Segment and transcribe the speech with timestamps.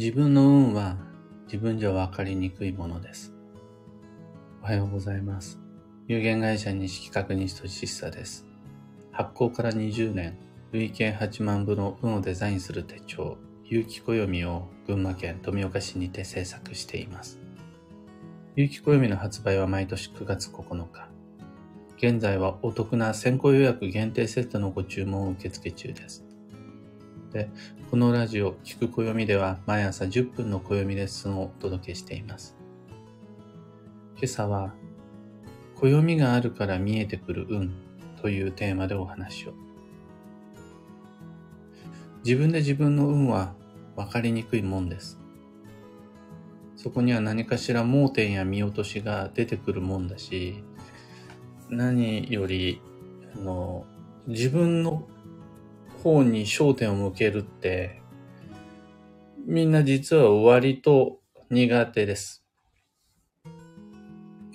[0.00, 0.96] 自分の運は
[1.44, 3.34] 自分じゃ分かりにくいものです。
[4.62, 5.60] おはようございます。
[6.08, 8.46] 有限会社西企画西俊久です。
[9.12, 10.38] 発行から20年、
[10.72, 13.36] 累計8万部の運をデザインする手帳、
[13.66, 17.38] 有機暦を群馬県富岡市にて制作しています。
[18.56, 21.10] 有機暦の発売は毎年9月9日。
[21.98, 26.29] 現在はお得な先行予約限定セットのご注文を受付中です。
[27.32, 27.48] で、
[27.90, 32.56] このラジオ、聞く暦では毎朝10分の暦レッスンをお届けしています。
[34.16, 34.74] 今朝は、
[35.76, 37.72] 暦があるから見えてくる運
[38.20, 39.54] というテーマでお話を。
[42.24, 43.54] 自分で自分の運は
[43.94, 45.20] 分かりにくいもんです。
[46.74, 50.64] そこには何かしら盲点や見落としが出てくるもんだし、
[51.68, 52.80] 何より、
[53.36, 53.86] あの、
[54.26, 55.06] 自分の
[56.02, 58.00] 方に焦点を向けるって、
[59.46, 61.18] みんな実は割と
[61.50, 62.44] 苦手です。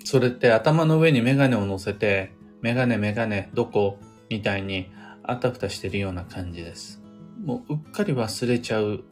[0.03, 3.97] それって頭の上にメガネを乗せて、メガネメガネどこ？
[4.29, 4.89] みたいに
[5.23, 7.01] あたふたしてるような感じです。
[7.43, 9.03] もううっかり忘れちゃう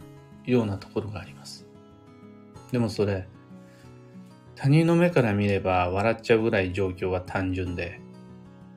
[0.46, 1.68] ようなところがあります。
[2.72, 3.28] でもそれ、
[4.56, 8.00] 他人の目から見れば笑っちゃうぐらい状況は単純で、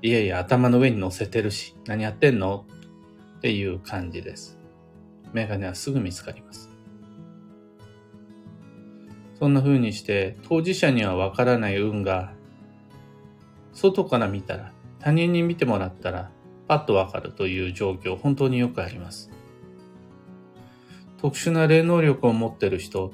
[0.02, 2.66] いやいや頭の上に乗せてるし、何やってんの？
[3.38, 4.58] っていう感じです。
[5.32, 6.70] メガネはすぐ見つかります。
[9.38, 12.32] そんな風にして当事者にはわからない運が
[13.72, 16.30] 外から見たら他人に見てもらったら
[16.66, 19.30] パッとわかるという状況本当によくあります。
[21.18, 23.12] 特殊な霊能力を持ってる人、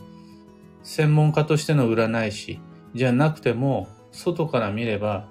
[0.83, 2.61] 専門家としての占い師
[2.95, 5.29] じゃなくても外から見れば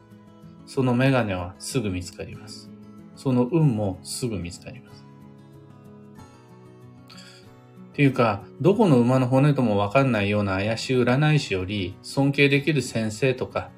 [0.65, 2.70] そのメガネはすぐ見つかります。
[3.21, 5.05] その運もすぐ見つかります。
[7.91, 13.69] っていうか、どこの馬の骨ともわかんないような怪しい占い師より、尊敬できる先生とか、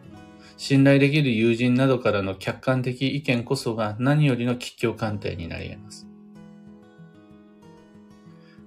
[0.55, 6.07] 信頼できる友人などからの客観的意見こそが何よりの吉祥鑑定になり得ます。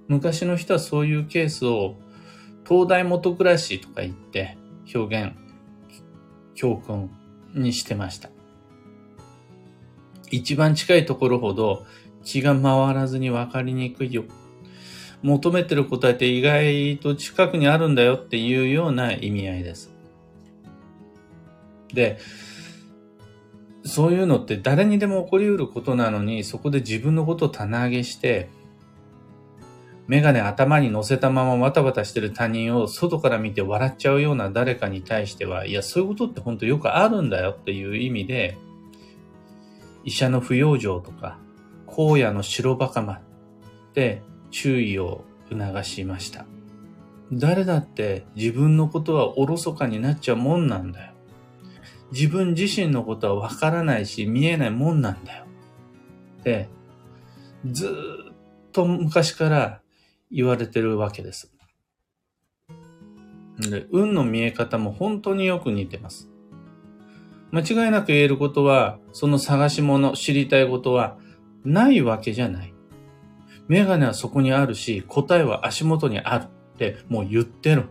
[0.07, 1.95] 昔の人はそういうケースを、
[2.69, 4.59] 東大元暮らしとか言って
[4.93, 5.33] 表現、
[6.53, 7.09] 教訓
[7.55, 8.36] にしてました。
[10.31, 11.85] 一番近いところほど
[12.23, 14.23] 気が回らずに分かりにくいよ。
[15.23, 19.91] 求めてる答えって意外と近くにあるんだよっていうような意味合いです。
[21.93, 22.19] で、
[23.83, 28.49] そういうのって誰にでも起こり得ることなのに、そこで自分のことを棚上げして、
[30.07, 38.57] メガネ頭に乗せたままわたわたしてる他人を外から見て笑っちゃうような誰かに対しては、いや、そういうことって本当よくあるんだよっていう意味で、
[40.07, 41.37] 医者の不養生とか、
[41.85, 43.19] 荒野の白バカマ
[43.93, 46.45] で注意を促しました。
[47.33, 51.11] 誰だって自分のことはおろそかになっちゃうもんなんだよ。
[52.13, 55.45] 自分自身のことはわからないし見えないもんなんだよ。
[56.41, 56.69] で、
[57.69, 57.93] ず
[58.31, 58.33] っ
[58.71, 59.81] と昔から
[60.31, 61.51] 言われてるわけです。
[63.59, 66.29] で、運の見え方も本当によく似てます。
[67.51, 71.17] 間違いなく言えることは、その探し物、知りたいことは
[71.63, 72.73] ないわけじゃない。
[73.67, 76.47] メガネはそこにあるし、答えは足元にあるっ
[76.77, 77.85] てもう言ってる。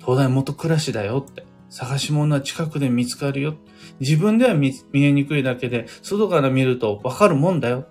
[0.00, 1.44] 東大元暮らしだよって。
[1.70, 3.56] 探し物は近くで見つかるよ。
[3.98, 7.86] 自分では見見えにくいだけで、外から見るとわかるもんだよ。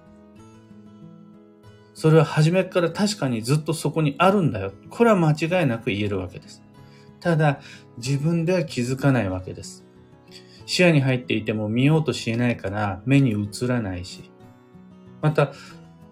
[1.94, 4.72] それは初めから確かにずっとそこにあるんだよ。
[4.90, 6.64] これは間違いなく言えるわけです。
[7.24, 7.62] ただ、
[7.98, 9.86] 自分では気づかないわけです。
[10.66, 14.30] 視野に入っていても見ようとしないから目に映らないし。
[15.22, 15.54] また、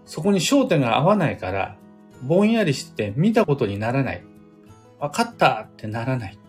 [0.05, 1.75] そこに焦点が合わないから、
[2.23, 4.23] ぼんやりして見たことにならない。
[5.01, 6.39] 分かったってならない。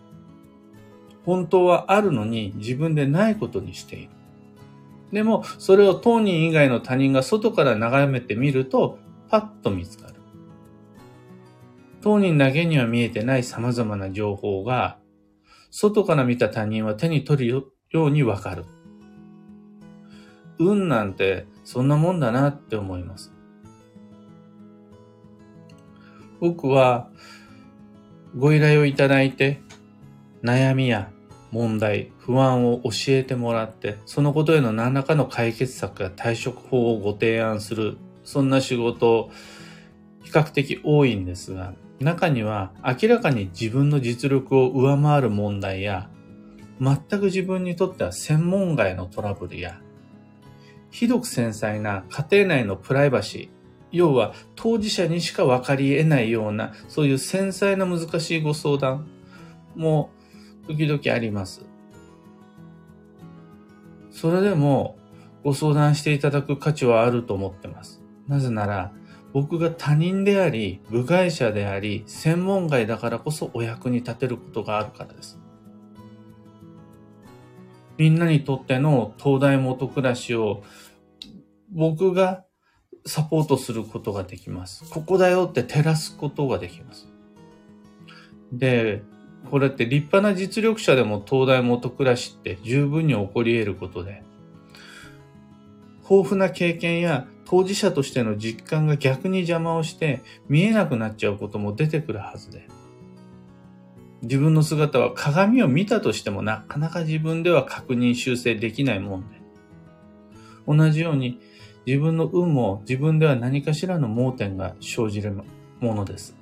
[1.25, 4.09] 本当はあるのに自分でないことにしている。
[5.11, 8.97] でも、それを当人以外の他人が外から眺めてみると、
[9.27, 10.12] パッと見つかる。
[12.03, 14.97] 当人だけには見えてない様々な情報が、
[15.71, 18.65] 外から見た他人は手に取るようにわかる。
[20.59, 23.31] 運なんてそんなもんだなって思います。
[26.41, 27.09] 僕は
[28.37, 29.61] ご依頼をいただいて
[30.43, 31.09] 悩みや
[31.51, 39.31] 問題、不安を教えてもらって、そのことへの何らかの解決策や対処法をご提案する、そんな仕事
[40.21, 46.09] 比較的多いんですが、中には明らかに自分の実力を上回る問題や、
[46.81, 49.79] 全く自分にとっては専門外のトラブルや、
[50.91, 53.63] ひどく繊細な家庭内のプライバシー
[53.93, 59.07] 要は当事者にしか分かり得ないような、そういう繊細な難しいご相談
[59.75, 60.09] も
[60.67, 61.63] 時々あります。
[64.09, 64.97] それでも
[65.43, 68.01] ご相談していただく価値はあると思ってます。
[68.27, 68.91] なぜなら、
[69.33, 75.39] 僕が他人であり、部外者であり、専門外だからこそお役に立てることがあるからです。
[77.97, 80.63] みんなにとっての東大元暮らしを
[81.71, 82.45] 僕が
[83.05, 84.89] サポートすることができます。
[84.89, 87.07] ここだよって照らすことができます。
[88.51, 89.01] で、
[89.49, 94.23] これって立派な実力者でも東大元暮らしって十分に起こり得ることで、
[96.09, 102.67] 豊富な経験や当事者としての実感が逆に邪魔をして見えなくなっちゃうことも出てくるはずで、
[104.21, 109.35] 自分の姿は鏡を見たとしてもなかなか自分では確認修正できないもんで、
[110.67, 111.39] 同じように
[111.85, 115.33] 自分の運も自分では何かしらの盲点が生じる
[115.79, 116.35] ものです。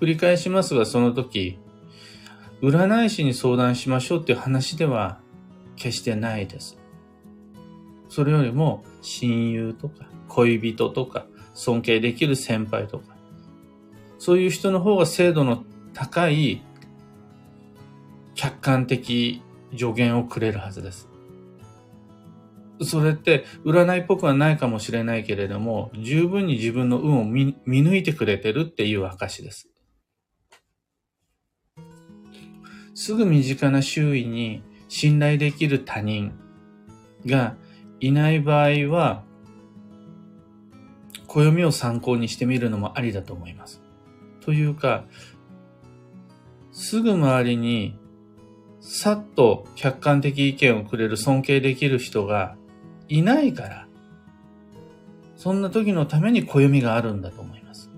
[0.00, 1.58] 繰り返しますが、その時、
[2.62, 5.18] 占い師に相談しましょうっていう話では
[5.76, 6.78] 決してないです。
[8.16, 13.14] それよりも親友とか恋人とか尊敬できる先輩とか、
[14.18, 16.62] そういう人の方が精度の高い
[18.34, 19.42] 客観的
[19.72, 21.10] 助言をくれるはずです。
[22.80, 29.68] それって占いっぽくはないかもしれないけれども、十分に自分の運を見抜いてくれてるっていう証です。
[32.94, 36.32] すぐ身近な周囲に信頼できる他人
[37.26, 37.56] が
[38.00, 39.22] いない場合は、
[41.26, 43.82] 暦を参考にしてみるのもありだと思います。
[44.40, 45.04] というか、
[46.72, 47.98] すぐ周りに
[48.80, 52.56] さっと客観的意見をくれる尊敬できる人が
[53.08, 53.88] いないから、
[55.36, 57.90] そんな時のために暦があるんだと思います。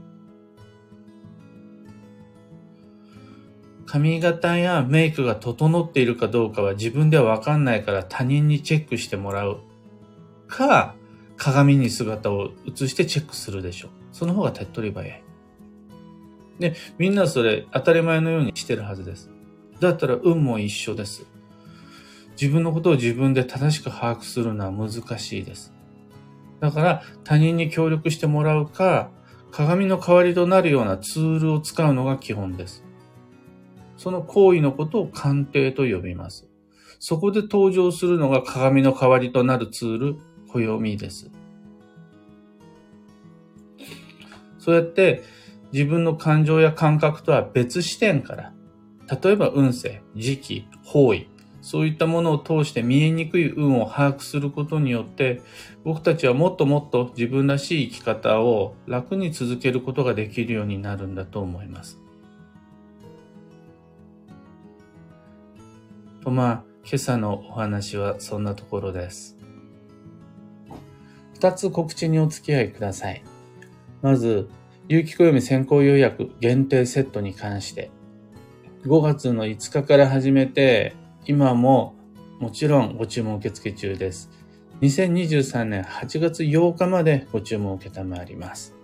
[3.84, 9.60] 髪型やメイクが整っているかどうかは自分ではわかんないから他人にチェックしてもらう
[10.48, 10.94] か、
[11.36, 13.90] 鏡に姿を映してチェックするでしょう。
[14.12, 15.22] その方が手っ取り早い。
[16.58, 19.30] で、みんなそれ当たり前のようにしてるはずです。
[19.80, 21.24] だったら運も一緒です。
[22.40, 25.72] 自分のことを自分で正しく把握するのは難しいです。
[26.60, 29.10] だから他人に協力してもらうか、
[29.50, 32.84] 鏡の代わりとなるようなツールを使うのが基本です。
[33.96, 36.48] その行為のことを鑑定と呼びます。
[37.00, 40.16] そこで登場するのが鏡の代わりとなるツール、
[40.48, 41.30] 暦です。
[44.58, 45.22] そうやって
[45.72, 48.52] 自分の感情や感覚とは別視点から、
[49.22, 51.28] 例えば運勢、時期、方位、
[51.60, 55.42] そういったものを通して見えにくい運を把握することによって、
[55.84, 61.98] 僕たちはもっともっと自分らしい生き方を楽に続けることができるようになるんだと思います。
[66.22, 69.37] とまあ、今朝のお話はそんなところです。
[71.38, 73.22] 二つ告知にお付き合いください。
[74.02, 74.48] まず、
[74.88, 77.92] 有機暦先行予約限定セットに関して、
[78.84, 80.96] 5月の5日から始めて、
[81.26, 81.94] 今も
[82.40, 84.30] もちろんご注文受付中です。
[84.80, 88.74] 2023年8月8日までご注文を受けたまります。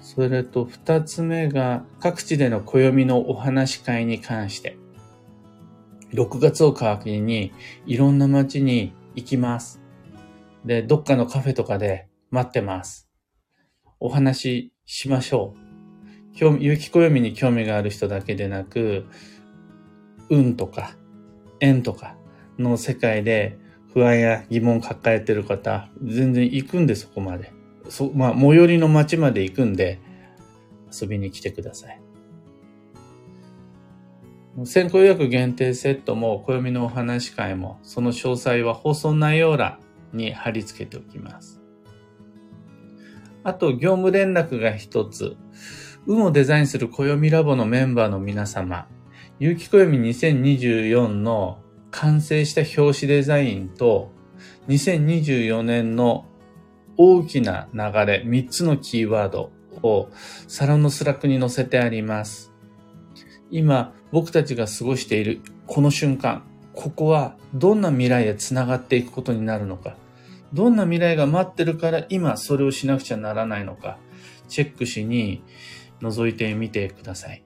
[0.00, 4.76] それと二つ目が各地での暦のお話し会に関して、
[6.12, 7.54] 6月を皮切りに
[7.86, 9.81] いろんな街に行きます。
[10.64, 13.08] で、どっかのカフェとかで待ってます。
[14.00, 15.54] お話ししましょ
[16.34, 16.36] う。
[16.36, 19.06] 興味、有機暦に興味がある人だけでなく、
[20.30, 20.96] 運とか
[21.60, 22.16] 縁とか
[22.58, 23.58] の世界で
[23.92, 27.52] 不安や疑問抱えてる方、全然行くんでそこまで。
[27.88, 30.00] そ、まあ、最寄りの街まで行くんで、
[30.92, 32.00] 遊びに来てください。
[34.64, 39.78] 先行予約限定セットも暦のお話会も、その詳細は放送内容欄
[40.12, 41.60] に貼り付けておきます。
[43.44, 45.36] あと、業務連絡が一つ。
[46.06, 48.88] 運をデザインする暦ラボのメンバーの皆様、
[49.38, 54.12] 有機暦2024の完成した表紙デザインと、
[54.68, 56.26] 2024年の
[56.96, 59.52] 大きな流れ、3つのキーワード
[59.82, 60.08] を
[60.48, 62.52] サロンのスラックに載せてあります。
[63.50, 69.96] 今、僕たちが過ごしているこの瞬間、ここはどんな未来へ繋がっていくことになるのか、
[70.52, 73.98] どんな未来が待ってるから今それをしなくちゃならないのか、
[74.48, 75.42] チェックしに
[76.00, 77.44] 覗いてみてください。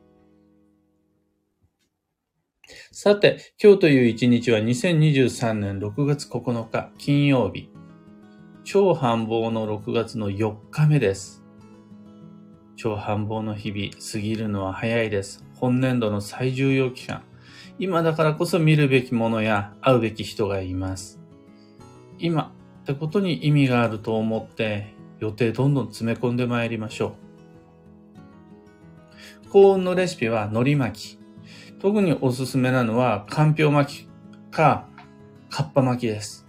[2.91, 7.71] さて、今日という一日は2023年6月9日金曜日。
[8.65, 11.45] 超繁忙の6月の4日目です。
[12.75, 15.45] 超繁忙の日々、過ぎるのは早いです。
[15.55, 17.23] 本年度の最重要期間。
[17.79, 21.21] 今だからこそ見るべきものや会うべき人がいます。
[22.19, 27.17] 今ってことに意味があると思って予定どんどん詰め込んでまいりましょ
[29.47, 29.49] う。
[29.51, 31.27] 幸運のレシピは海苔巻き。
[31.81, 34.09] 特におすすめなのは、かんぴょう巻き
[34.51, 34.89] か、
[35.51, 36.47] かっぱ巻きです。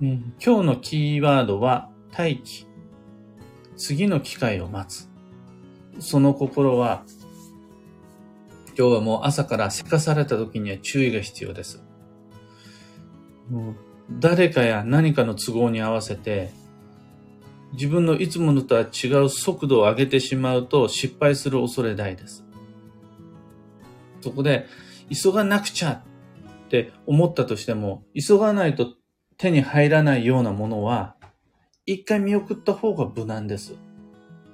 [0.00, 2.66] うん今日のキーワードは、待機。
[3.76, 5.10] 次の機会を待つ。
[5.98, 7.04] その心は、
[8.76, 11.82] 今日はもう朝からせかされた時には注意が必要です。
[14.10, 16.50] 誰かや何かの都合に合わせて、
[17.72, 22.44] 自分のいつものとは違う速度を上げてしまうと失敗する恐れ大です。
[24.20, 24.66] そこで、
[25.12, 26.02] 急がなくちゃ
[26.66, 28.94] って思ったとしても、急がないと
[29.36, 31.16] 手に入らないようなものは、
[31.86, 33.74] 一回見送った方が無難です。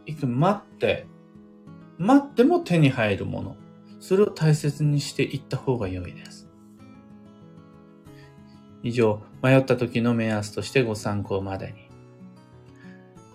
[0.07, 1.07] 一回待って、
[1.99, 3.57] 待っても手に入るもの。
[4.01, 6.49] それを大切にしていった方が良いです。
[8.83, 11.91] 以上、迷った時の目安としてご参考までに。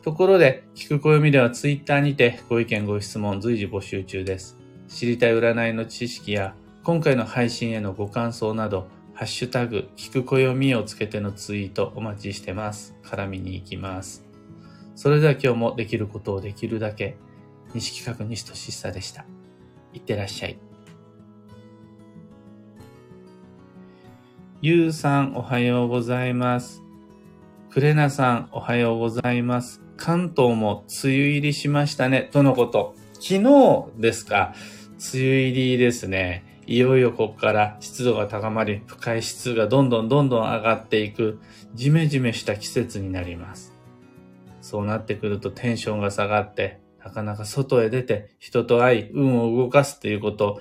[0.02, 4.58] ところで、聞く暦ではツイッターにてご意見ご質問随時募集中です。
[4.88, 12.96] 知りたい占いの知識や今回の配信へのご感想など、ハッシュタグ、聞く暦をつけてのツイートお待ちしてます。
[13.04, 14.26] 絡みに行きます。
[14.96, 17.18] それでは今日もできることをできるだけ、
[17.74, 19.26] 西企画西俊久でした。
[19.96, 20.60] いってらっしゃい。
[24.62, 26.84] ゆうさんおはようございます。
[27.72, 29.82] くれなさんおはようございます。
[29.98, 32.96] 関東も梅雨入りしましたね、とのこと。
[33.14, 34.54] 昨日ですか、
[35.14, 36.44] 梅雨入りですね。
[36.68, 41.40] いよいよここから湿度が高まり、不快指数がどんどんどんどん上がっていく、
[41.74, 43.74] ジメジメした季節になります。
[44.62, 50.60] そうなってくるとテンションが下がって、なかなか外へ出て人と会い、運を動かすということ、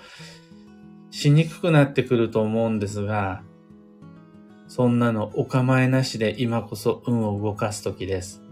[1.10, 3.42] しにくくなってくると思うんですが、
[4.68, 8.42] そんなのお構いなしで今こそ運を動かす時です。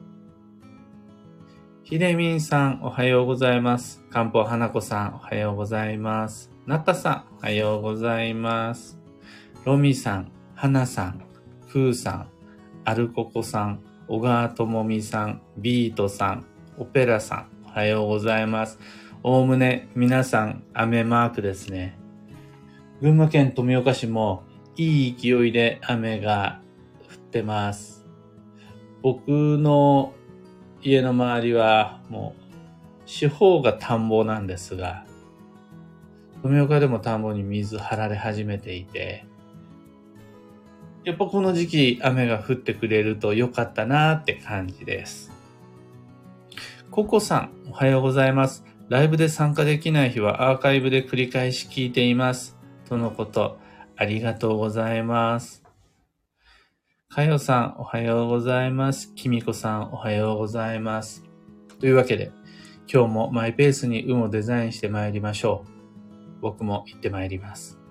[1.83, 4.03] ひでみんさん、おはようございます。
[4.11, 6.51] かんぽうはなこさん、おはようございます。
[6.67, 8.99] なたさん、おはようございます。
[9.67, 11.23] ロミさん、はなさん、
[11.67, 12.29] ふうさん、
[12.87, 16.47] アルココさん、小川ともみさん、ビートさん、
[16.79, 18.79] オペラさん、おはようございます。
[19.23, 21.97] おおむね皆さん雨マークですね。
[23.00, 24.43] 群馬県富岡市も
[24.76, 26.61] いい勢いで雨が
[27.11, 28.05] 降ってます。
[29.00, 30.12] 僕の
[30.83, 32.43] 家の周りはもう
[33.07, 35.07] 四方が田んぼなんですが、
[36.43, 39.25] 富岡でも田んぼに水張られ始めていて、
[41.05, 45.32] やっぱこの時期雨が降ってくれると良かったなーって感じです。
[46.93, 48.67] ココさん、おはようございます。
[48.91, 52.59] ライブで参加できない日はアーカイブで繰り返し聞いています。
[52.87, 53.59] とのこと、
[53.97, 55.65] ありがとうございます。
[57.09, 59.15] かよさん、おはようございます。
[59.15, 61.25] きみこさん、おはようございます。
[61.81, 62.31] というわけで、
[62.93, 66.41] 今日もマイペースに運をデザインして参りましょう。
[66.43, 67.82] 僕も行って参ります。